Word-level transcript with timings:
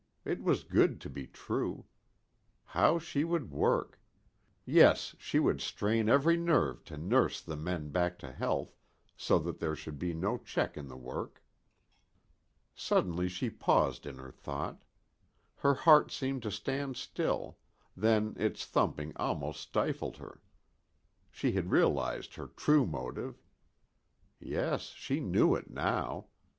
It 0.25 0.41
was 0.41 0.63
too 0.63 0.69
good 0.69 1.01
to 1.01 1.11
be 1.11 1.27
true. 1.27 1.85
How 2.65 2.97
she 2.97 3.23
would 3.23 3.51
work. 3.51 3.99
Yes, 4.65 5.15
she 5.19 5.37
would 5.37 5.61
strain 5.61 6.09
every 6.09 6.37
nerve 6.37 6.83
to 6.85 6.97
nurse 6.97 7.39
the 7.39 7.55
men 7.55 7.89
back 7.89 8.17
to 8.17 8.31
health, 8.31 8.75
so 9.15 9.37
that 9.37 9.59
there 9.59 9.75
should 9.75 9.99
be 9.99 10.15
no 10.15 10.39
check 10.39 10.75
in 10.75 10.87
the 10.87 10.97
work. 10.97 11.43
Suddenly 12.73 13.29
she 13.29 13.51
paused 13.51 14.07
in 14.07 14.17
her 14.17 14.31
thought. 14.31 14.81
Her 15.57 15.75
heart 15.75 16.11
seemed 16.11 16.41
to 16.41 16.51
stand 16.51 16.97
still, 16.97 17.59
then 17.95 18.35
its 18.39 18.65
thumping 18.65 19.13
almost 19.17 19.59
stifled 19.59 20.17
her. 20.17 20.41
She 21.29 21.51
had 21.51 21.69
realized 21.69 22.33
her 22.33 22.47
true 22.47 22.87
motive. 22.87 23.39
Yes, 24.39 24.93
she 24.97 25.19
knew 25.19 25.53
it 25.53 25.69
now. 25.69 26.25